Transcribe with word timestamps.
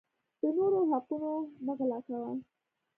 د 0.41 0.43
نورو 0.57 0.79
حقونه 0.89 1.29
مه 1.65 1.73
غلاء 1.77 2.01
کوه 2.07 2.31